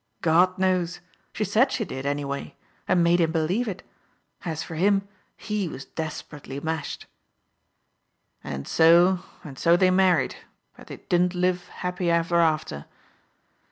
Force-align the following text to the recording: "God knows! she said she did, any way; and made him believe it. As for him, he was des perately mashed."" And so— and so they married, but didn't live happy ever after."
"God 0.23 0.57
knows! 0.57 0.99
she 1.31 1.43
said 1.43 1.71
she 1.71 1.85
did, 1.85 2.07
any 2.07 2.25
way; 2.25 2.55
and 2.87 3.03
made 3.03 3.21
him 3.21 3.31
believe 3.31 3.67
it. 3.67 3.83
As 4.43 4.63
for 4.63 4.73
him, 4.73 5.07
he 5.37 5.67
was 5.67 5.85
des 5.85 6.09
perately 6.27 6.59
mashed."" 6.63 7.05
And 8.43 8.67
so— 8.67 9.19
and 9.43 9.59
so 9.59 9.77
they 9.77 9.91
married, 9.91 10.37
but 10.75 10.87
didn't 10.87 11.35
live 11.35 11.67
happy 11.67 12.09
ever 12.09 12.37
after." 12.39 12.87